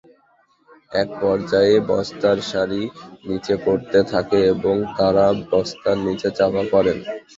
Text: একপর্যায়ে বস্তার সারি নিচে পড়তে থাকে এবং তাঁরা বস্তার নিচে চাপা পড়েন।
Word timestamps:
একপর্যায়ে 0.93 1.75
বস্তার 1.89 2.37
সারি 2.49 2.81
নিচে 3.27 3.53
পড়তে 3.65 3.99
থাকে 4.11 4.39
এবং 4.53 4.75
তাঁরা 4.97 5.25
বস্তার 5.51 5.97
নিচে 6.05 6.29
চাপা 6.37 6.63
পড়েন। 6.71 6.97